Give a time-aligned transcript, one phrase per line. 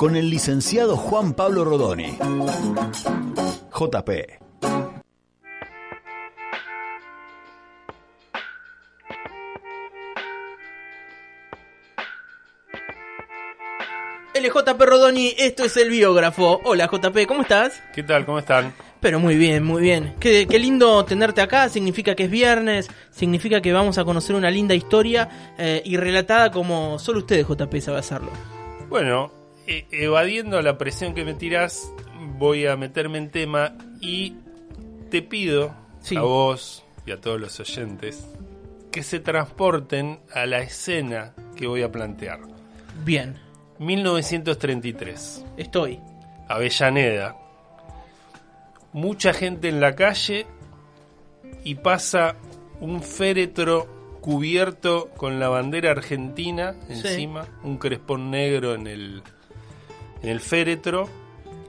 [0.00, 2.16] con el licenciado Juan Pablo Rodoni.
[3.70, 4.10] JP.
[14.34, 16.62] LJP Rodoni, esto es el biógrafo.
[16.64, 17.82] Hola JP, ¿cómo estás?
[17.94, 18.24] ¿Qué tal?
[18.24, 18.72] ¿Cómo están?
[19.00, 20.14] Pero muy bien, muy bien.
[20.18, 24.50] Qué, qué lindo tenerte acá, significa que es viernes, significa que vamos a conocer una
[24.50, 28.30] linda historia eh, y relatada como solo ustedes JP sabe hacerlo.
[28.88, 29.39] Bueno,
[29.70, 31.92] e- evadiendo la presión que me tirás,
[32.38, 34.34] voy a meterme en tema y
[35.10, 36.16] te pido Sí.
[36.16, 38.26] a vos y a todos los oyentes
[38.90, 42.40] que se transporten a la escena que voy a plantear.
[43.04, 43.36] Bien,
[43.78, 46.00] 1933, estoy.
[46.48, 47.36] Avellaneda.
[48.92, 50.46] Mucha gente en la calle
[51.62, 52.34] y pasa
[52.80, 53.86] un féretro
[54.20, 56.92] cubierto con la bandera argentina Sí.
[56.94, 59.22] encima, un crespón negro en el,
[60.22, 61.08] en el féretro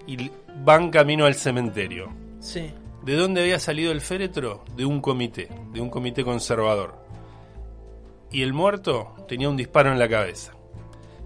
[0.07, 0.29] y
[0.63, 2.09] van camino al cementerio.
[2.39, 2.71] Sí.
[3.03, 4.63] ¿De dónde había salido el féretro?
[4.75, 6.95] De un comité, de un comité conservador.
[8.31, 10.53] Y el muerto tenía un disparo en la cabeza.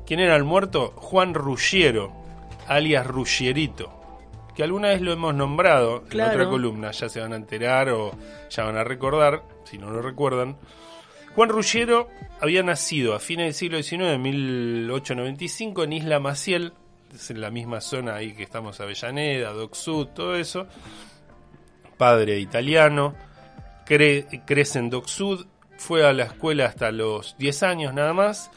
[0.06, 0.94] ¿Quién era el muerto?
[0.96, 2.14] Juan Ruggiero,
[2.68, 3.92] alias Ruggierito,
[4.56, 6.32] que alguna vez lo hemos nombrado Claro.
[6.34, 8.12] en otra columna, ya se van a enterar o
[8.50, 10.58] ya van a recordar, si no lo recuerdan.
[11.36, 12.08] Juan Ruggiero
[12.40, 16.74] había nacido a fines del siglo XIX, en 1895, en Isla Maciel,
[17.14, 20.68] es en la misma zona ahí que estamos, Avellaneda, Dock Sud, todo eso
[21.98, 23.16] padre italiano,
[23.88, 25.46] cre- crece en Dock Sud,
[25.78, 28.52] fue a la escuela hasta los 10 años nada más,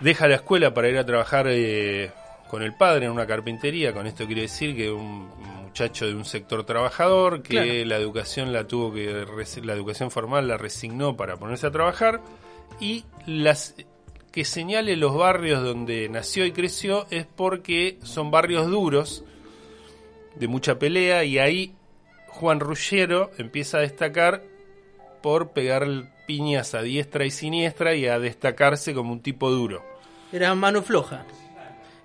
[0.00, 2.10] deja la escuela para ir a trabajar eh,
[2.48, 5.28] con el padre en una carpintería, con esto quiere decir que un
[5.64, 7.84] muchacho de un sector trabajador, que Claro.
[7.84, 9.26] la educación la tuvo que,
[9.62, 12.20] la educación formal la resignó para ponerse a trabajar,
[12.80, 13.74] y las
[14.32, 19.24] que señale los barrios donde nació y creció es porque son barrios duros,
[20.36, 21.74] de mucha pelea y ahí
[22.28, 24.42] Juan Ruggiero empieza a destacar
[25.22, 25.86] por pegar
[26.26, 29.84] piñas a diestra y siniestra y a destacarse como un tipo duro.
[30.32, 31.24] Era mano floja.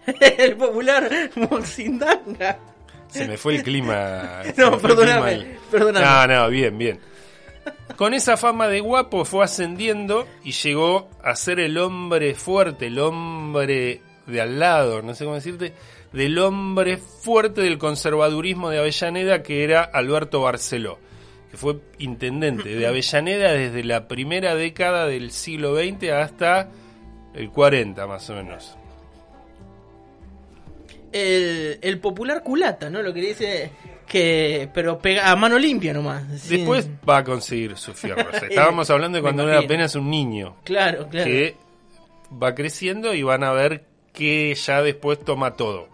[0.37, 2.57] el popular Moxindanga.
[3.07, 4.41] Se me fue el clima.
[4.57, 6.05] No, perdóname, clima perdóname.
[6.05, 6.99] No, no, bien, bien.
[7.95, 12.99] Con esa fama de guapo fue ascendiendo y llegó a ser el hombre fuerte, el
[12.99, 15.73] hombre de al lado, no sé cómo decirte,
[16.11, 20.99] del hombre fuerte del conservadurismo de Avellaneda que era Alberto Barceló,
[21.51, 26.69] que fue intendente de Avellaneda desde la primera década del siglo XX hasta
[27.33, 28.77] el 40 más o menos.
[31.11, 33.01] El, popular culata, ¿no?
[33.01, 33.71] Lo que dice
[34.05, 34.69] que.
[34.73, 36.49] Pero pega a mano limpia nomás.
[36.49, 38.33] Después va a conseguir sus fierros.
[38.49, 40.55] Estábamos hablando de cuando era apenas un niño.
[40.63, 41.25] Claro, claro.
[41.25, 41.55] que
[42.31, 45.89] va creciendo y van a ver que ya después toma todo.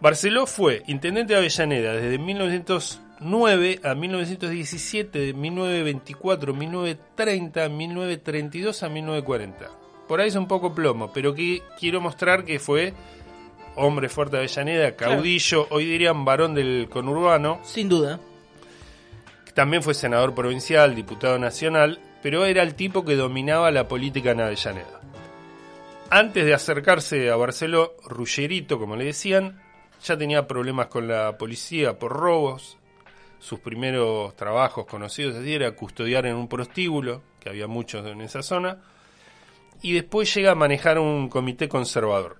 [0.00, 9.70] Barceló fue intendente de Avellaneda desde 1909 a 1917, de 1924, 1930, 1932 a 1940.
[10.08, 12.94] Por ahí es un poco plomo, pero que quiero mostrar que fue
[13.76, 18.20] hombre fuerte de Avellaneda, caudillo, hoy dirían varón del conurbano, Sin duda.
[19.54, 24.40] también fue senador provincial, diputado nacional, pero era el tipo que dominaba la política en
[24.40, 25.00] Avellaneda.
[26.10, 29.60] Antes de acercarse a Barceló, Ruggerito, como le decían,
[30.02, 32.76] ya tenía problemas con la policía por robos.
[33.38, 38.42] Sus primeros trabajos conocidos así era custodiar en un prostíbulo, que había muchos en esa
[38.42, 38.78] zona,
[39.82, 42.36] y después llega a manejar un comité conservador.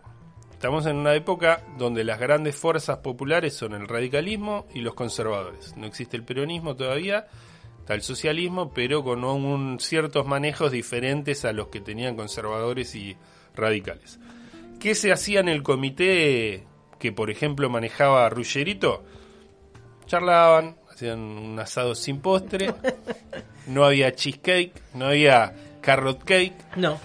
[0.61, 5.75] Estamos en una época donde las grandes fuerzas populares son el radicalismo y los conservadores.
[5.79, 7.29] No existe el peronismo todavía,
[7.79, 13.17] está el socialismo, pero con un, ciertos manejos diferentes a los que tenían conservadores y
[13.57, 14.21] radicales.
[14.79, 16.67] ¿Qué se hacía en el comité
[16.99, 19.03] que, por ejemplo, manejaba Ruggerito?
[20.05, 22.75] Charlaban, hacían un asado sin postre,
[23.67, 27.01] no había cheesecake, no había carrot cake, No,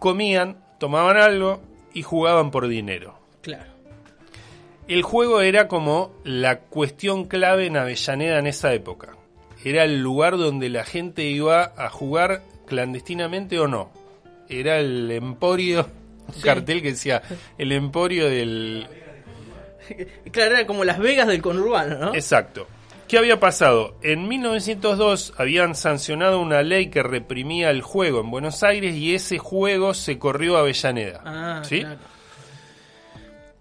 [0.00, 1.67] comían, tomaban algo
[1.98, 3.18] y jugaban por dinero.
[3.42, 3.64] claro.
[4.86, 9.16] El juego era como la cuestión clave en Avellaneda en esa época.
[9.62, 13.90] Era el lugar donde la gente iba a jugar clandestinamente o no.
[14.48, 15.86] Era el emporio,
[16.28, 16.40] un Sí.
[16.42, 17.20] cartel que decía
[17.58, 18.86] el emporio del
[20.32, 22.14] claro, era como Las Vegas del conurbano, ¿no?
[22.14, 22.66] Exacto.
[23.08, 23.96] ¿Qué había pasado?
[24.02, 29.38] En 1902 habían sancionado una ley que reprimía el juego en Buenos Aires y ese
[29.38, 31.22] juego se corrió a Avellaneda.
[31.24, 31.80] Ah, ¿sí?
[31.80, 31.98] claro.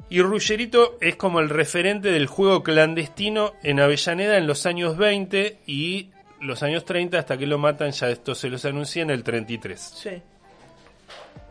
[0.09, 5.59] Y Ruggerito es como el referente del juego clandestino en Avellaneda en los años 20
[5.65, 6.09] y
[6.41, 9.79] los años 30 hasta que lo matan, ya esto se los anuncié en el 33.
[9.79, 10.21] Sí.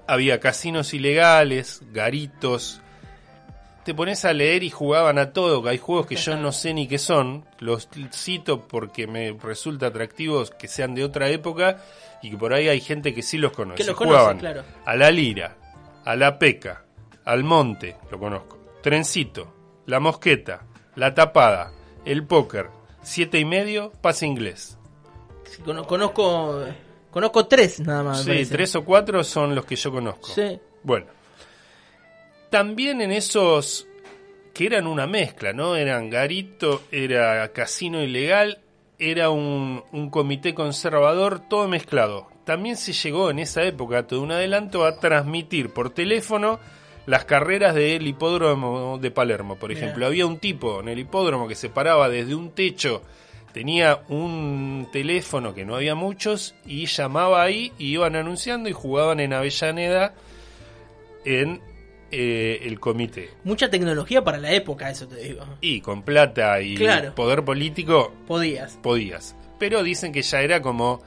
[0.07, 2.81] Había casinos ilegales, garitos.
[3.87, 5.63] Te pones a leer y jugaban a todo.
[5.63, 7.45] que Hay juegos que yo no sé ni qué son.
[7.61, 11.79] Los cito porque me resulta atractivos que sean de otra época
[12.21, 13.77] y que por ahí hay gente que sí los conoce.
[13.77, 14.65] Que los conoce, jugaban claro.
[14.85, 15.57] a la lira,
[16.05, 16.83] a la peca,
[17.25, 18.59] al monte, lo conozco.
[18.83, 19.55] Trencito,
[19.87, 20.65] la mosqueta,
[20.97, 21.71] la tapada,
[22.05, 22.71] el póker,
[23.03, 24.77] siete y medio, pase inglés.
[25.45, 26.61] Sí, cono- conozco,
[27.13, 28.25] conozco tres nada más.
[28.25, 30.27] Sí, tres o cuatro son los que yo conozco.
[30.29, 30.59] Sí.
[30.83, 31.07] Bueno.
[32.51, 33.87] También en esos
[34.55, 35.77] que eran una mezcla, ¿no?
[35.77, 38.61] Eran garito, era casino ilegal,
[38.99, 42.29] era un, un comité conservador, todo mezclado.
[42.45, 46.59] También se llegó en esa época, todo un adelanto, a transmitir por teléfono
[47.07, 50.07] las carreras del hipódromo de Palermo, por ejemplo.
[50.07, 53.03] Había un tipo en el hipódromo que se paraba desde un techo,
[53.53, 59.21] tenía un teléfono que no había muchos, y llamaba ahí, y iban anunciando y jugaban
[59.21, 60.15] en Avellaneda
[61.25, 61.61] en
[62.11, 63.31] eh, el comité.
[63.45, 65.45] Mucha tecnología para la época, eso te digo.
[65.61, 67.15] Y con plata y Claro.
[67.15, 68.79] poder político Podías.
[68.83, 69.37] podías.
[69.59, 71.03] Pero dicen que ya era como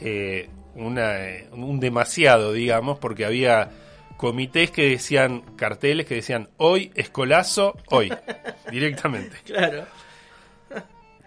[0.00, 3.70] eh, una, eh, un demasiado, digamos, porque había
[4.16, 8.12] comités que decían, carteles que decían, hoy, escolazo, hoy,
[8.70, 9.36] directamente.
[9.44, 9.84] Claro.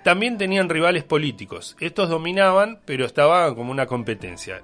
[0.03, 1.75] También tenían rivales políticos.
[1.79, 4.61] Estos dominaban, pero estaba como una competencia.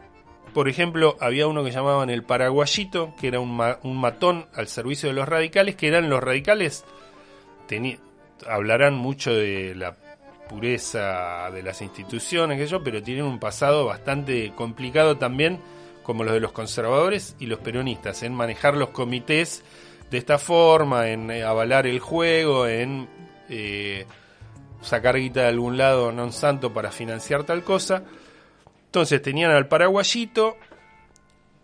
[0.54, 4.68] Por ejemplo, había uno que llamaban el paraguayito, que era un, ma- un matón al
[4.68, 6.84] servicio de los radicales, que eran los radicales,
[8.48, 9.96] hablarán mucho de la
[10.50, 15.60] pureza de las instituciones, que pero tienen un pasado bastante complicado también,
[16.04, 19.64] como los de los conservadores y los peronistas, en manejar los comités
[20.10, 23.08] de esta forma, en eh, avalar el juego, en
[23.48, 24.06] eh,
[24.82, 28.04] sacar guita de algún lado non santo para financiar tal cosa.
[28.92, 30.58] Entonces tenían al paraguayito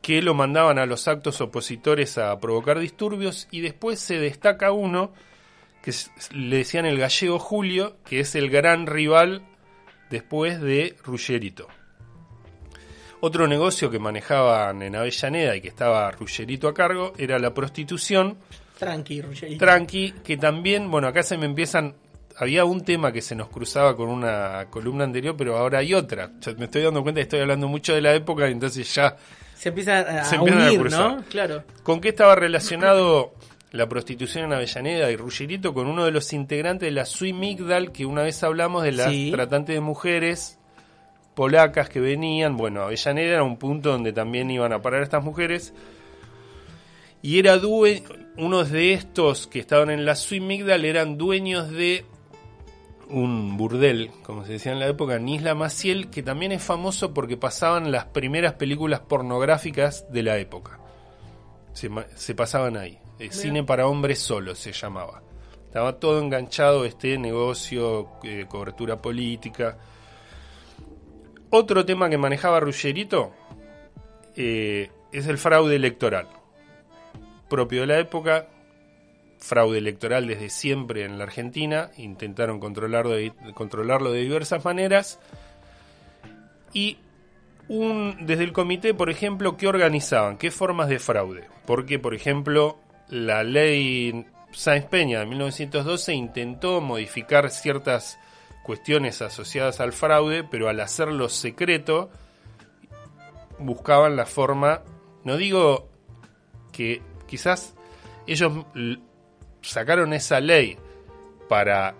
[0.01, 5.11] que lo mandaban a los actos opositores a provocar disturbios y después se destaca uno
[5.81, 5.93] que
[6.31, 9.41] le decían el gallego Julio, que es el gran rival
[10.09, 11.67] después de Ruggerito.
[13.19, 18.37] Otro negocio que manejaban en Avellaneda y que estaba Ruggerito a cargo era la prostitución
[18.79, 19.65] Tranqui, Ruggerito.
[19.65, 21.97] tranqui, que también, bueno, acá se me empiezan,
[22.39, 26.31] había un tema que se nos cruzaba con una columna anterior, pero ahora hay otra.
[26.41, 29.15] Ya me estoy dando cuenta que estoy hablando mucho de la época, entonces ya,
[29.55, 30.99] Se empieza a, Se a empiezan a unir, cruzar.
[31.17, 31.23] ¿no?
[31.29, 31.63] Claro.
[31.83, 33.33] ¿con qué estaba relacionado
[33.71, 35.73] la prostitución en Avellaneda y Ruggerito?
[35.73, 39.11] Con uno de los integrantes de la Sui Migdal, que una vez hablamos de las
[39.11, 39.31] Sí.
[39.31, 40.59] tratantes de mujeres
[41.35, 45.73] polacas que venían, bueno, Avellaneda era un punto donde también iban a parar estas mujeres.
[47.21, 48.03] Y era due
[48.37, 52.05] unos de estos que estaban en la Sui Migdal eran dueños de
[53.09, 57.13] un burdel, como se decía en la época, en Isla Maciel, que también es famoso
[57.13, 60.79] porque pasaban las primeras películas pornográficas de la época.
[61.73, 62.99] Se, pasaban ahí.
[63.19, 65.21] Eh, cine para hombres solos se llamaba.
[65.65, 69.77] Estaba todo enganchado este negocio, eh, cobertura política.
[71.49, 73.31] Otro tema que manejaba Ruggerito
[74.35, 76.27] eh, es el fraude electoral.
[77.47, 78.47] Propio de la época,
[79.39, 85.19] fraude electoral desde siempre en la Argentina, intentaron controlarlo de, controlarlo de diversas maneras.
[86.73, 86.97] Y
[87.67, 90.37] un, desde el comité, por ejemplo, ¿qué organizaban?
[90.37, 91.47] ¿Qué formas de fraude?
[91.65, 92.77] Porque, por ejemplo,
[93.09, 98.19] la ley Sáenz Peña de 1912 intentó modificar ciertas
[98.63, 102.09] cuestiones asociadas al fraude, pero al hacerlo secreto,
[103.59, 104.81] buscaban la forma,
[105.23, 105.89] no digo
[106.71, 107.75] que quizás
[108.27, 108.65] ellos
[109.69, 110.77] sacaron esa ley
[111.47, 111.95] para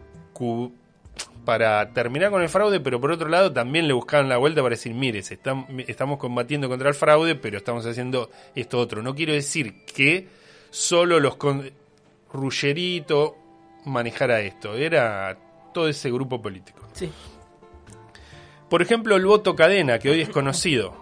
[1.46, 4.76] para terminar con el fraude, pero por otro lado también le buscaban la vuelta para
[4.76, 9.02] decir, mire, se están- estamos combatiendo contra el fraude, pero estamos haciendo esto otro.
[9.02, 10.28] No quiero decir que
[10.70, 11.72] solo los con
[12.34, 13.38] Ruggerito
[13.86, 15.38] manejara esto, era
[15.74, 16.82] todo ese grupo político.
[16.94, 17.10] Sí.
[18.70, 20.94] Por ejemplo, el voto cadena, que hoy es conocido.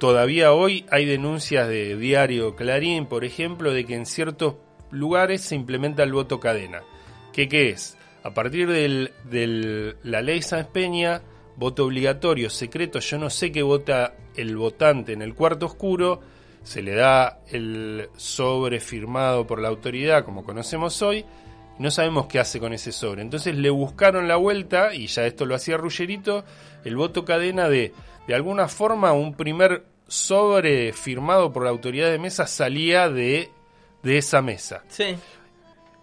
[0.00, 4.54] Todavía hoy hay denuncias de diario Clarín, por ejemplo, de que en ciertos
[4.96, 6.82] lugares se implementa el voto cadena.
[7.32, 7.96] ¿Qué, qué es?
[8.22, 11.22] A partir de la ley Sáenz Peña,
[11.56, 16.20] voto obligatorio, secreto, yo no sé qué vota el votante en el cuarto oscuro,
[16.62, 21.24] se le da el sobre firmado por la autoridad, como conocemos hoy,
[21.78, 23.20] No sabemos qué hace con ese sobre.
[23.20, 26.44] Entonces le buscaron la vuelta, y ya esto lo hacía Ruggerito,
[26.84, 27.92] el voto cadena de,
[28.26, 33.50] de alguna forma, un primer sobre firmado por la autoridad de mesa salía de,
[34.06, 34.82] de esa mesa.
[34.88, 35.16] Sí.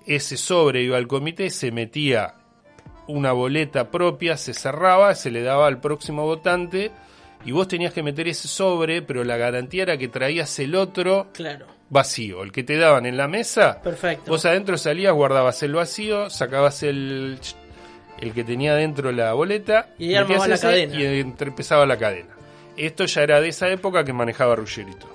[0.05, 2.35] Ese sobre iba al comité, se metía
[3.07, 6.91] una boleta propia, se cerraba, se le daba al próximo votante
[7.45, 11.27] y vos tenías que meter ese sobre, pero la garantía era que traías el otro
[11.33, 11.65] Claro.
[11.89, 13.81] vacío, el que te daban en la mesa.
[13.81, 14.31] Perfecto.
[14.31, 17.39] Vos adentro salías, guardabas el vacío, sacabas el,
[18.19, 20.25] el que tenía dentro la boleta Y la
[20.57, 20.95] cadena.
[20.95, 22.29] Y empezaba la cadena.
[22.75, 25.07] Esto ya era de esa época que manejaba Ruggerito.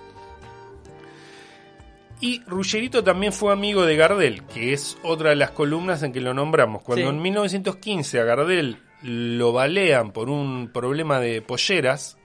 [2.20, 6.20] Y Ruggerito también fue amigo de Gardel, que es otra de las columnas en que
[6.20, 6.82] lo nombramos.
[6.82, 7.14] Cuando Sí.
[7.16, 12.18] en 1915 a Gardel lo balean por un problema de polleras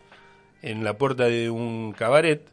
[0.63, 2.47] en la puerta de un cabaret,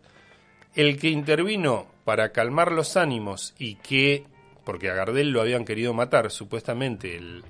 [0.74, 4.24] el que intervino para calmar los ánimos y que,
[4.64, 7.42] porque a Gardel lo habían querido matar, supuestamente el,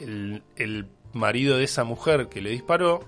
[0.00, 3.00] el, el marido de esa mujer que le disparó,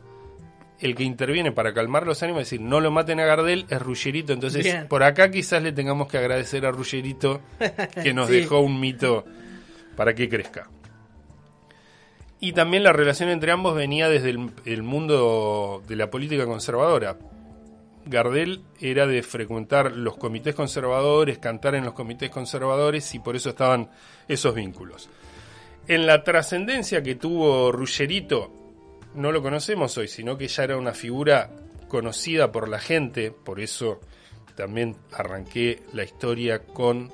[0.80, 3.80] el que interviene para calmar los ánimos, es decir, no lo maten a Gardel, es
[3.82, 4.32] Ruggerito.
[4.32, 4.88] Entonces, Bien.
[4.88, 7.40] por acá quizás le tengamos que agradecer a Ruggerito
[8.02, 8.34] que nos Sí.
[8.40, 9.24] dejó un mito
[9.96, 10.68] para que crezca.
[12.40, 17.18] Y también la relación entre ambos venía desde el, el mundo de la política conservadora.
[18.06, 23.50] Gardel era de frecuentar los comités conservadores, cantar en los comités conservadores y por eso
[23.50, 23.90] estaban
[24.26, 25.10] esos vínculos.
[25.86, 28.50] En la trascendencia que tuvo Ruggerito,
[29.14, 31.50] no lo conocemos hoy, sino que ya era una figura
[31.88, 34.00] conocida por la gente, por eso
[34.54, 37.10] también arranqué la historia con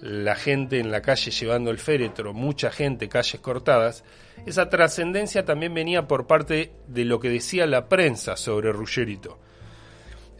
[0.00, 4.04] la gente en la calle llevando el féretro, mucha gente, calles cortadas,
[4.44, 9.38] esa trascendencia también venía por parte de lo que decía la prensa sobre Ruggerito.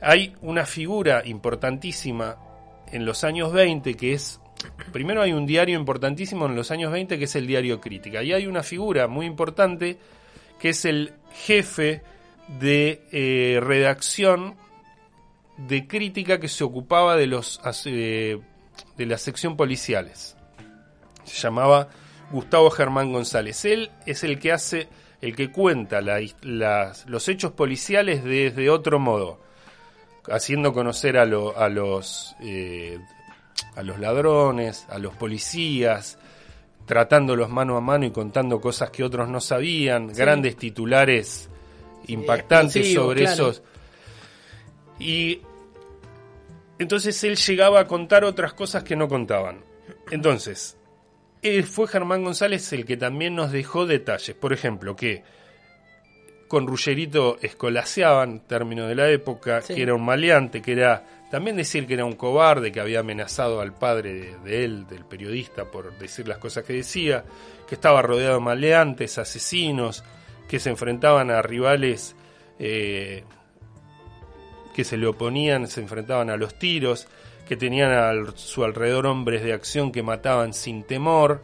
[0.03, 2.37] Hay una figura importantísima
[2.93, 4.41] en los años 20 que es,
[4.93, 8.33] primero hay un diario importantísimo en los años 20 que es el diario Crítica, y
[8.33, 9.99] hay una figura muy importante
[10.59, 12.03] que es el jefe
[12.61, 14.57] de eh, redacción
[15.57, 18.39] de crítica que se ocupaba de los eh,
[18.97, 20.37] de la sección policiales.
[21.25, 21.89] Se llamaba
[22.31, 23.65] Gustavo Germán González.
[23.65, 24.89] Él es el que hace,
[25.21, 29.41] el que cuenta los hechos policiales desde otro modo,
[30.31, 32.99] haciendo conocer a, a los eh,
[33.75, 36.19] a los ladrones, a los policías,
[36.87, 41.51] tratándolos mano a mano y contando cosas que otros no sabían, grandes titulares
[42.07, 43.33] impactantes sobre claro.
[43.35, 43.63] esos.
[44.99, 45.41] Y
[46.79, 49.65] entonces él llegaba a contar otras cosas que no contaban.
[50.11, 50.77] Entonces,
[51.43, 54.37] él fue Germán González el que también nos dejó detalles.
[54.37, 55.25] Por ejemplo, que
[56.49, 59.75] con Ruggerito escolaseaban, término de la época, Sí.
[59.75, 63.61] que era un maleante, que era también decir que era un cobarde, que había amenazado
[63.61, 67.25] al padre de, él, del periodista, por decir las cosas que decía,
[67.67, 70.05] que estaba rodeado de maleantes, asesinos,
[70.49, 72.15] que se enfrentaban a rivales
[72.59, 73.25] eh,
[74.75, 77.09] que se le oponían, se enfrentaban a los tiros,
[77.49, 81.43] que tenían a su alrededor hombres de acción que mataban sin temor,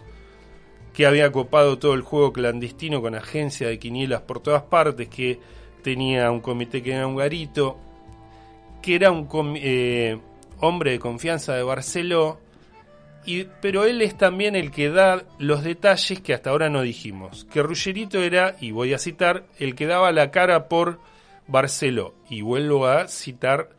[0.92, 5.40] que había copado todo el juego clandestino con agencia de quinielas por todas partes, que
[5.82, 7.78] tenía un comité que era un garito,
[8.82, 10.18] que era un eh,
[10.60, 12.40] hombre de confianza de Barceló,
[13.24, 17.46] y, pero él es también el que da los detalles que hasta ahora no dijimos.
[17.52, 20.98] Que Ruggerito era, y voy a citar, el que daba la cara por
[21.46, 22.14] Barceló.
[22.28, 23.70] Y vuelvo a citar,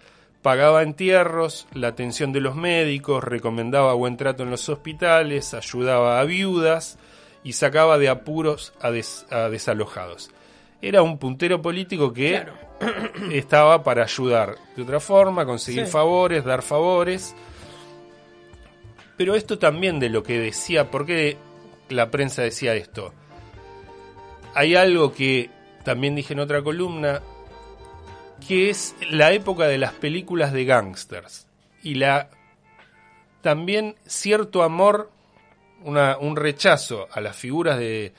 [0.41, 6.23] pagaba entierros, la atención de los médicos, recomendaba buen trato en los hospitales, ayudaba a
[6.23, 6.97] viudas
[7.43, 8.91] y sacaba de apuros a
[9.49, 10.31] desalojados.
[10.85, 12.53] Era un puntero político que Claro.
[13.31, 15.91] estaba para ayudar de otra forma, conseguir Sí.
[15.91, 17.33] favores, dar favores.
[19.15, 21.37] Pero esto también de lo que decía, ¿por qué
[21.89, 23.13] la prensa decía esto?
[24.55, 25.49] Hay algo que
[25.85, 27.21] también dije en otra columna,
[28.47, 31.47] que es la época de las películas de gangsters.
[31.81, 32.29] Y la
[33.41, 35.09] también cierto amor,
[35.83, 38.13] una- un rechazo a las figuras de,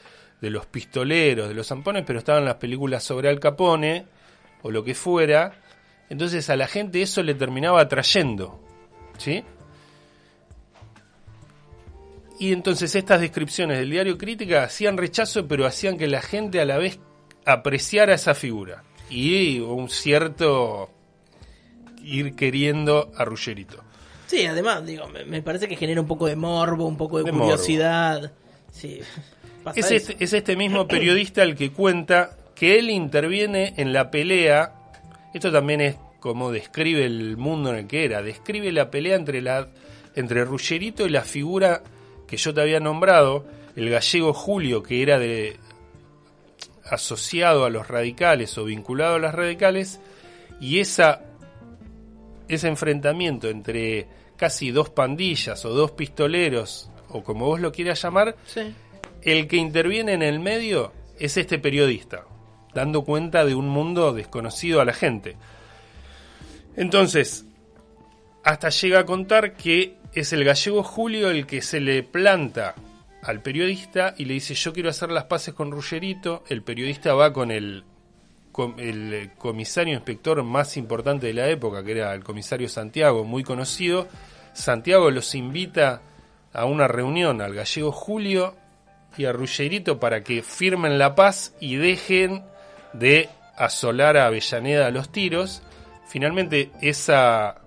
[0.44, 4.04] de los pistoleros, de los zampones, pero estaban las películas sobre Al Capone
[4.62, 5.54] o lo que fuera.
[6.10, 8.60] Entonces a la gente eso le terminaba atrayendo.
[9.16, 9.42] ¿Sí?
[12.38, 16.64] Y entonces estas descripciones del diario Crítica hacían rechazo, pero hacían que la gente a
[16.64, 16.98] la vez
[17.46, 18.82] apreciara esa figura.
[19.08, 20.90] Y un cierto
[22.02, 23.82] ir queriendo a Ruggerito.
[24.26, 27.24] Sí, además, digo, me, me parece que genera un poco de morbo, un poco de,
[27.24, 27.44] De morbo.
[27.46, 28.32] curiosidad.
[28.72, 29.00] Sí.
[29.74, 34.74] Es este, es este mismo periodista el que cuenta que él interviene en la pelea.
[35.32, 38.22] Esto también es como describe el mundo en el que era.
[38.22, 39.68] Describe la pelea entre la,
[40.14, 41.82] entre Ruggerito y la figura
[42.26, 43.44] que yo te había nombrado,
[43.76, 45.58] el gallego Julio, que era de
[46.84, 50.00] asociado a los radicales o vinculado a las radicales,
[50.60, 51.22] y esa,
[52.48, 54.06] ese enfrentamiento entre
[54.36, 58.74] casi dos pandillas o dos pistoleros, o como vos lo quieras llamar, Sí.
[59.24, 62.24] El que interviene en el medio es este periodista,
[62.74, 65.36] dando cuenta de un mundo desconocido a la gente.
[66.76, 67.46] Entonces,
[68.42, 72.74] hasta llega a contar que es el gallego Julio el que se le planta
[73.22, 77.32] al periodista y le dice yo quiero hacer las paces con Ruggerito, el periodista va
[77.32, 77.84] con el,
[78.52, 83.42] com- el comisario inspector más importante de la época, que era el comisario Santiago, muy
[83.42, 84.08] conocido,
[84.52, 86.02] Santiago los invita
[86.52, 88.54] a una reunión al gallego Julio
[89.16, 92.44] y a Ruggerito para que firmen la paz y dejen
[92.92, 95.62] de asolar a Avellaneda a los tiros.
[96.06, 97.62] Finalmente esa,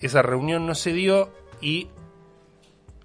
[0.00, 1.88] esa reunión no se dio y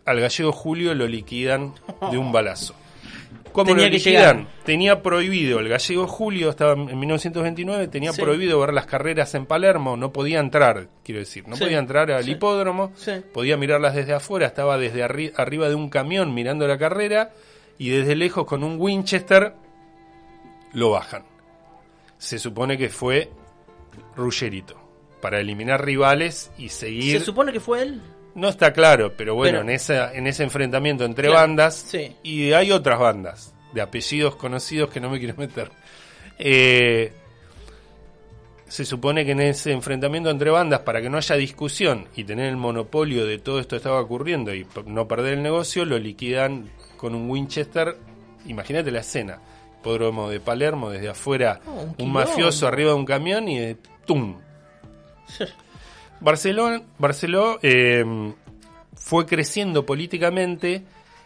[0.06, 1.74] al gallego Julio lo liquidan
[2.12, 2.76] de un balazo.
[3.58, 4.46] ¿Cómo Tenía lo que llegar.
[4.64, 8.22] Tenía prohibido, el gallego Julio estaba en 1929, tenía Sí.
[8.22, 11.64] prohibido ver las carreras en Palermo, no podía entrar, quiero decir, no Sí.
[11.64, 12.34] podía entrar al Sí.
[12.34, 12.92] hipódromo,
[13.34, 17.32] podía mirarlas desde afuera, estaba desde arri- arriba de un camión mirando la carrera
[17.80, 19.54] y desde lejos con un Winchester
[20.74, 21.24] lo bajan.
[22.20, 23.32] Se supone que fue
[24.16, 24.76] Ruggerito
[25.20, 28.02] para eliminar rivales y seguir Se supone que fue él.
[28.38, 32.15] No está claro, pero bueno, Pero- en, esa, en ese enfrentamiento entre Claro, bandas, sí.
[32.24, 35.70] y hay otras bandas de apellidos conocidos que no me quiero meter.
[36.39, 37.12] Eh,
[38.67, 42.48] se supone que en ese enfrentamiento entre bandas, para que no haya discusión y tener
[42.48, 46.70] el monopolio de todo esto que estaba ocurriendo y no perder el negocio, lo liquidan
[46.98, 47.98] con un Winchester.
[48.46, 49.39] Imagínate la escena.
[49.79, 54.38] Hipódromo de Palermo, desde afuera, Oh, un mafioso arriba de un camión y de ¡tum!
[56.19, 58.03] Barcelona, Barceló eh,
[58.95, 60.83] fue creciendo políticamente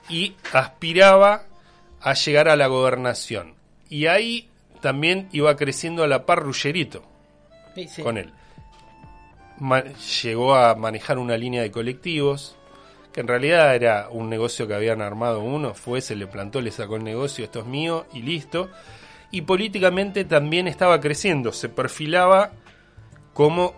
[0.09, 1.43] y aspiraba
[2.01, 3.53] a llegar a la gobernación.
[3.89, 4.49] Y ahí
[4.81, 7.03] también iba creciendo a la par Ruggerito
[7.75, 8.01] Sí, sí.
[8.01, 8.31] con él.
[9.59, 9.83] Ma-
[10.23, 12.55] llegó a manejar una línea de colectivos,
[13.13, 16.71] que en realidad era un negocio que habían armado uno, fue, se le plantó, le
[16.71, 18.69] sacó el negocio, esto es mío y listo.
[19.29, 22.51] Y políticamente también estaba creciendo, se perfilaba
[23.33, 23.73] como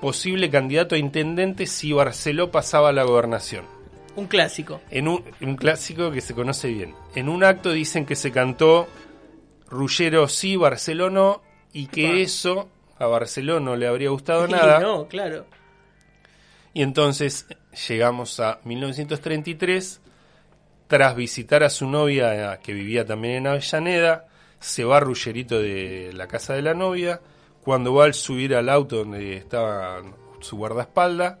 [0.00, 3.64] posible candidato a intendente si Barceló pasaba a la gobernación.
[4.16, 4.80] Un clásico.
[4.90, 6.94] En un, un clásico que se conoce bien.
[7.14, 8.88] En un acto dicen que se cantó
[9.68, 14.80] Rullero sí, Barceló no, y que eso a Barceló no le habría gustado Sí, nada.
[14.80, 15.46] no, claro.
[16.74, 17.46] Y entonces
[17.88, 20.00] llegamos a 1933,
[20.86, 24.26] tras visitar a su novia, eh, que vivía también en Avellaneda,
[24.58, 27.20] se va Ruggerito de la casa de la novia,
[27.64, 30.02] cuando va al subir al auto donde estaba
[30.40, 31.38] su guardaespaldas,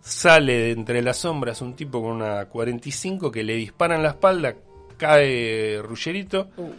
[0.00, 4.10] sale de entre las sombras un tipo con una 45 que le dispara en la
[4.10, 4.54] espalda,
[4.96, 6.72] cae Ruggerito, Uh,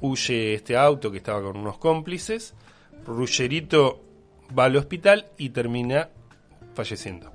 [0.00, 2.54] huye este auto que estaba con unos cómplices,
[3.04, 4.00] Ruggerito
[4.56, 6.10] va al hospital y termina
[6.74, 7.32] falleciendo.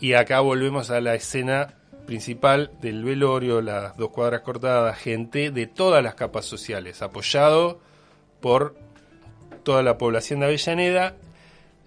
[0.00, 1.74] Y acá volvemos a la escena
[2.06, 7.80] principal del velorio, las dos cuadras cortadas, gente de todas las capas sociales, apoyado
[8.40, 8.76] por
[9.62, 11.14] toda la población de Avellaneda,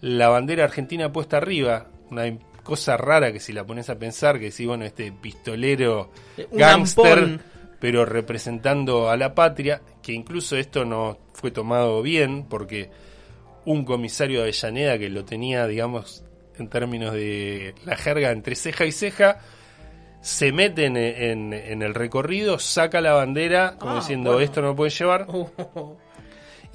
[0.02, 2.24] la bandera argentina puesta arriba, una
[2.64, 6.12] cosa rara que si la pones a pensar, que si bueno, este pistolero
[6.52, 7.42] Un gángster, ampón.
[7.80, 12.90] pero representando a la patria, que incluso esto no fue tomado bien, porque
[13.66, 16.24] un comisario de Avellaneda que lo tenía, digamos,
[16.58, 19.40] en términos de la jerga entre ceja y ceja,
[20.22, 24.44] se mete en, en- en el recorrido, saca la bandera, como Ah, diciendo, bueno.
[24.46, 25.48] esto no lo puede llevar, uh,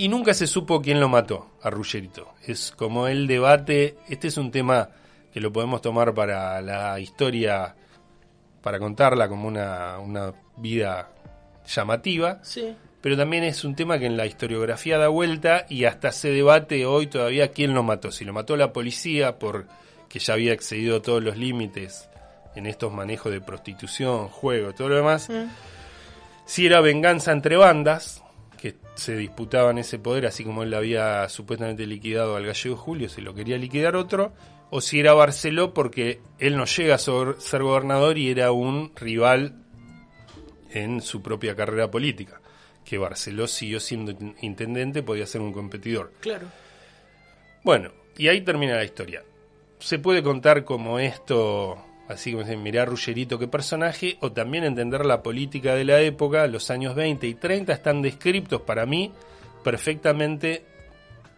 [0.00, 2.32] y nunca se supo quién lo mató a Ruggerito.
[2.46, 4.88] Es como el debate, este es un tema
[5.30, 7.76] que lo podemos tomar para la historia,
[8.62, 11.10] para contarla como una, una vida
[11.66, 12.74] llamativa, sí.
[13.02, 16.86] pero también es un tema que en la historiografía da vuelta y hasta se debate
[16.86, 18.10] hoy todavía quién lo mató.
[18.10, 22.08] Si lo mató la policía porque ya había excedido todos los límites
[22.54, 25.28] en estos manejos de prostitución, juego, todo lo demás.
[25.28, 25.50] Mm.
[26.46, 28.22] Si era venganza entre bandas
[28.60, 33.22] que se disputaban ese poder, así como él había supuestamente liquidado al gallego Julio, se
[33.22, 34.32] lo quería liquidar otro,
[34.70, 39.64] o si era Barceló porque él no llega a ser gobernador y era un rival
[40.70, 42.40] en su propia carrera política.
[42.84, 46.12] Que Barceló siguió siendo in- intendente, podía ser un competidor.
[46.20, 46.46] Claro.
[47.64, 49.22] Bueno, y ahí termina la historia.
[49.78, 55.06] Se puede contar como esto, así como dicen, mirá Ruggerito qué personaje, o también entender
[55.06, 59.12] la política de la época, los años 20 y 30 están descriptos para mí
[59.62, 60.64] perfectamente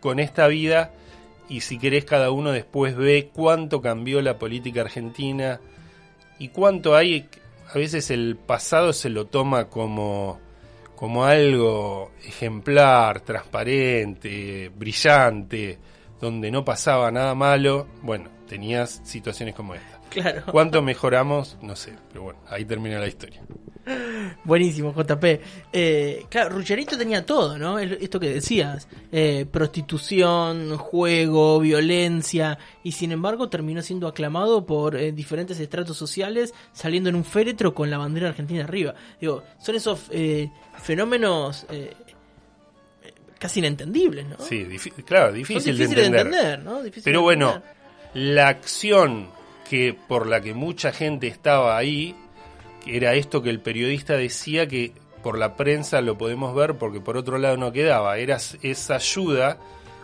[0.01, 0.93] con esta vida
[1.49, 5.61] y si querés cada uno después ve cuánto cambió la política argentina
[6.39, 7.29] y cuánto hay,
[7.73, 10.41] a veces el pasado se lo toma como,
[10.97, 15.79] como algo ejemplar, transparente, brillante,
[16.21, 20.02] donde no pasaba nada malo, bueno, tenías situaciones como esta.
[20.13, 20.43] Claro.
[20.51, 21.57] ¿Cuánto mejoramos?
[21.63, 23.43] No sé, pero bueno, ahí termina la historia.
[24.45, 25.25] Buenísimo, JP.
[25.73, 27.79] Eh, claro, Ruggerito tenía todo, ¿no?
[27.79, 28.87] Esto que decías.
[29.11, 32.59] Eh, prostitución, juego, violencia.
[32.85, 37.75] Y sin embargo terminó siendo aclamado por eh, diferentes estratos sociales, saliendo en un féretro
[37.75, 38.95] con la bandera argentina arriba.
[39.21, 41.67] Digo, son esos eh, fenómenos
[43.39, 44.37] casi inentendibles, ¿no?
[44.39, 44.65] Sí,
[45.05, 46.59] claro, Son difícil, difíciles de entender.
[46.61, 46.77] ¿no?
[46.81, 47.77] Difíciles Pero de bueno, entender.
[48.15, 49.42] la acción
[49.73, 52.15] que por la que mucha gente estaba ahí,
[52.87, 57.17] era esto que el periodista decía que por la prensa lo podemos ver porque por
[57.17, 59.57] otro lado no quedaba, era esa ayuda,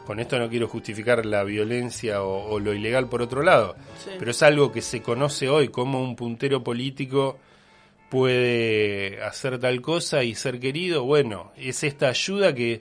[0.06, 4.12] con esto no quiero justificar la violencia o, o lo ilegal por otro lado, Sí.
[4.18, 7.36] pero es algo que se conoce hoy como un puntero político
[8.08, 12.80] puede hacer tal cosa y ser querido, bueno, es esta ayuda que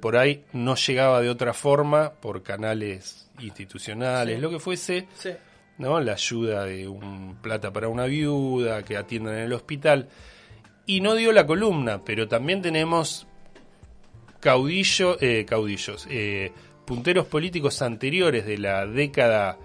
[0.00, 4.40] por ahí no llegaba de otra forma por canales institucionales, Sí.
[4.40, 5.30] lo que fuese, Sí.
[5.78, 6.00] ¿No?
[6.00, 10.08] La ayuda de un plata para una viuda, que atiendan en el hospital.
[10.86, 13.26] Y no dio la columna, pero también tenemos
[14.40, 16.52] caudillo, eh, caudillos, eh,
[16.84, 19.58] punteros políticos anteriores de la década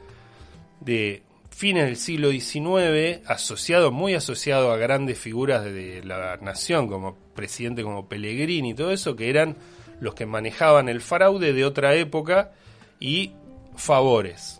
[0.79, 7.17] de fines del siglo XIX, asociado, muy asociado a grandes figuras de la nación, como
[7.35, 9.57] presidente como Pellegrini y todo eso, que eran
[9.99, 12.51] los que manejaban el fraude de otra época
[13.01, 13.33] y
[13.75, 14.58] favores.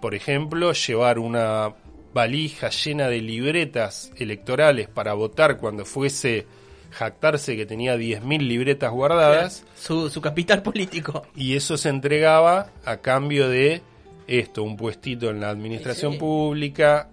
[0.00, 1.74] Por ejemplo, llevar una
[2.14, 6.46] valija llena de libretas electorales para votar cuando fuese
[6.90, 11.26] jactarse que tenía 10.000 libretas guardadas Su, su capital político.
[11.36, 13.82] y eso se entregaba a cambio de
[14.26, 16.18] esto, un puestito en la administración Sí.
[16.18, 17.10] pública,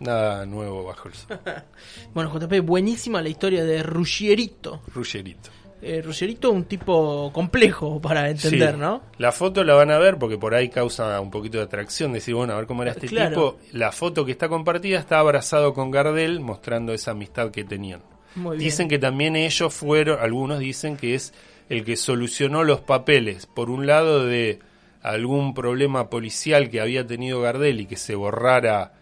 [0.00, 1.40] nada nuevo bajo el sol.
[2.14, 4.82] Bueno, JP, buenísima la historia de Ruggerito.
[4.92, 5.50] Ruggerito.
[5.82, 8.80] Eh, Ruggerito, un tipo complejo para entender, Sí.
[8.80, 9.02] ¿no?
[9.18, 12.34] La foto la van a ver porque por ahí causa un poquito de atracción, decir,
[12.34, 13.28] bueno, a ver cómo era este Claro.
[13.30, 13.56] tipo.
[13.72, 18.00] La foto que está compartida está abrazado con Gardel, mostrando esa amistad que tenían.
[18.36, 18.66] Muy bien.
[18.68, 21.34] Dicen que también ellos fueron, algunos dicen que es
[21.68, 24.58] el que solucionó los papeles, por un lado de
[25.02, 28.92] algún problema policial que había tenido Gardel y que se borrara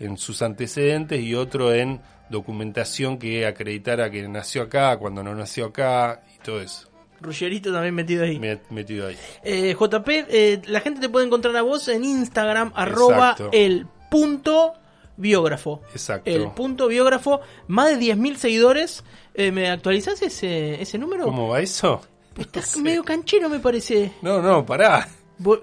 [0.00, 2.00] en sus antecedentes y otro en
[2.32, 6.88] documentación que acreditara que nació acá, cuando no nació acá y todo eso.
[7.20, 8.40] Ruggerito también metido ahí.
[8.70, 9.16] Metido ahí.
[9.44, 14.74] Eh, JP, eh, la gente te puede encontrar a vos en Instagram, arroba el punto
[15.16, 15.82] biógrafo.
[15.92, 16.28] Exacto.
[16.28, 19.04] El punto biógrafo, más de 10.000 seguidores.
[19.34, 21.24] Eh, ¿Me actualizás ese, ese número?
[21.24, 22.00] ¿Cómo va eso?
[22.36, 24.12] Estás medio canchero, me parece.
[24.22, 25.06] No, no, pará.
[25.40, 25.60] Vol-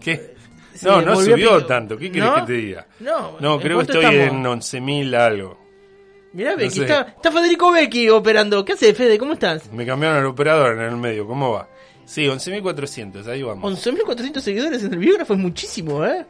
[0.00, 0.34] ¿Qué?
[0.74, 1.98] Sí, no, no subió tanto.
[1.98, 2.34] ¿Qué querés ¿No?
[2.36, 2.86] que te diga?
[3.00, 4.72] No, No, ¿en creo que estoy estamos?
[4.72, 5.67] en 11.000 algo.
[6.38, 6.82] Mirá, Becky, sé.
[6.82, 8.64] está, está Federico Becky operando.
[8.64, 9.18] ¿Qué hace, Fede?
[9.18, 9.72] ¿Cómo estás?
[9.72, 11.26] Me cambiaron el operador en el medio.
[11.26, 11.68] ¿Cómo va?
[12.04, 13.26] Sí, 11.400.
[13.26, 13.84] Ahí vamos.
[13.84, 16.24] 11.400 seguidores en el biógrafo es muchísimo, ¿eh?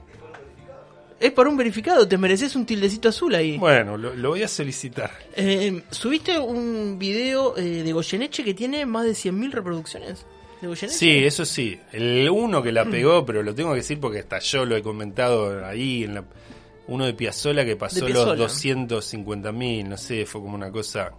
[1.20, 3.58] Es para un verificado, te mereces un tildecito azul ahí.
[3.58, 5.10] Bueno, lo, lo voy a solicitar.
[5.36, 10.24] Eh, subiste un video eh, de Goyeneche que tiene más de 100.000 reproducciones.
[10.62, 10.98] ¿De Goyeneche?
[10.98, 11.78] Sí, eso sí.
[11.92, 14.82] El uno que la pegó, pero lo tengo que decir porque hasta yo lo he
[14.82, 16.04] comentado ahí.
[16.04, 16.24] En la,
[16.88, 18.44] uno de Piazzola que pasó los Piazzolla.
[18.46, 21.12] 250.000, no sé, fue como una cosa.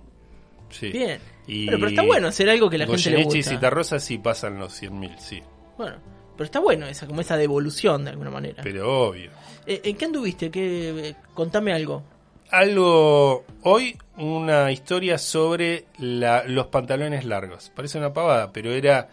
[0.69, 0.89] Sí.
[0.91, 1.19] Bien.
[1.47, 3.51] Y Pero, pero está bueno hacer algo que la gente le Goyeneche y gusta.
[3.55, 5.41] Citarrosa sí pasan los 100.000, sí.
[5.77, 5.97] Bueno,
[6.35, 8.61] pero está bueno esa, como esa devolución de alguna manera.
[8.63, 9.31] Pero obvio.
[9.65, 10.51] Eh, ¿En qué anduviste?
[10.51, 12.03] ¿Qué, eh, contame algo.
[12.51, 13.45] Algo.
[13.63, 17.71] Hoy, una historia sobre la- los pantalones largos.
[17.75, 19.09] Parece una pavada, pero era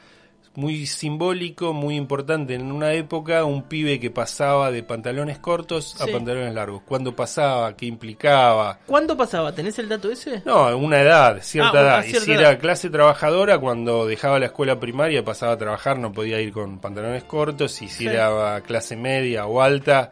[0.57, 2.55] muy simbólico, muy importante.
[2.55, 6.83] En una época, un pibe que pasaba de pantalones cortos a pantalones largos.
[6.83, 7.77] ¿Cuándo pasaba?
[7.77, 8.79] ¿Qué implicaba?
[8.87, 9.55] ¿Cuándo pasaba?
[9.55, 10.43] ¿Tenés el dato ese?
[10.45, 12.05] No, una edad, cierta Ah, una edad.
[12.07, 12.41] Y si edad.
[12.41, 16.79] era clase trabajadora, cuando dejaba la escuela primaria, pasaba a trabajar, no podía ir con
[16.81, 17.81] pantalones cortos.
[17.83, 18.07] Y si Sí.
[18.09, 20.11] era clase media o alta,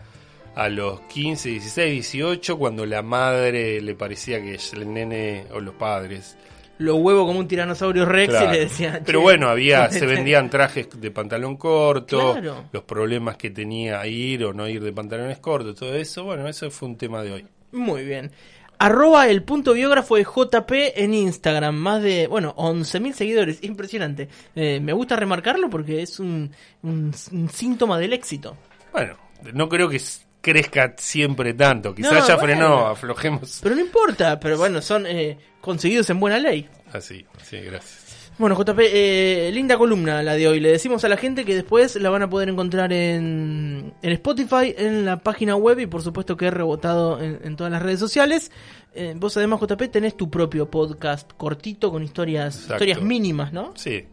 [0.54, 5.74] a los 15, 16, 18, cuando la madre le parecía que el nene o los
[5.74, 6.36] padres.
[6.78, 8.50] Lo huevo como un tiranosaurio rex Claro.
[8.50, 9.02] y le decían.
[9.06, 12.64] Pero bueno, había, se vendían trajes de pantalón corto, Claro.
[12.72, 16.24] los problemas que tenía ir o no ir de pantalones cortos, todo eso.
[16.24, 17.46] Bueno, eso fue un tema de hoy.
[17.72, 18.30] Muy bien.
[18.76, 21.76] Arroba el punto biógrafo de JP en Instagram.
[21.76, 23.62] Más de, bueno, 11.000 seguidores.
[23.62, 24.28] Impresionante.
[24.56, 26.50] Eh, me gusta remarcarlo porque es un,
[26.82, 28.56] un- un síntoma del éxito.
[28.92, 29.16] Bueno,
[29.52, 30.00] no creo que
[30.44, 31.94] crezca siempre tanto.
[31.94, 32.40] Quizás No, ya bueno.
[32.42, 33.60] frenó, aflojemos.
[33.62, 34.38] Pero no importa.
[34.38, 36.68] Pero bueno, son eh, conseguidos en buena ley.
[36.92, 38.02] Así, sí, gracias.
[38.36, 40.58] Bueno, JP, eh, linda columna la de hoy.
[40.60, 44.74] Le decimos a la gente que después la van a poder encontrar en, en Spotify,
[44.76, 48.00] en la página web y por supuesto que he rebotado en, en todas las redes
[48.00, 48.50] sociales.
[48.92, 52.74] Eh, vos además, JP, tenés tu propio podcast cortito con historias, Exacto.
[52.84, 53.72] historias mínimas, ¿no?
[53.76, 54.04] Sí,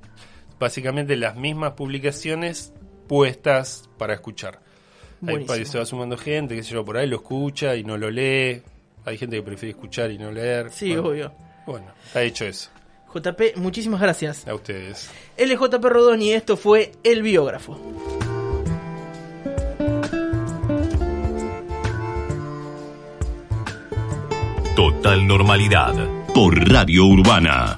[0.60, 2.74] básicamente las mismas publicaciones
[3.08, 4.60] puestas para escuchar.
[5.24, 5.66] Ahí Buenísimo.
[5.66, 8.62] se va sumando gente, que sé yo, por ahí lo escucha y no lo lee.
[9.06, 10.72] Hay gente que prefiere escuchar y no leer.
[10.72, 11.32] Sí, bueno, obvio.
[11.68, 12.70] Bueno, está hecho eso.
[13.14, 14.48] JP, muchísimas gracias.
[14.48, 15.12] A ustedes.
[15.38, 17.78] Él es JP Rodón y esto fue El Biógrafo.
[24.76, 25.94] Total Normalidad
[26.34, 27.76] por Radio Urbana.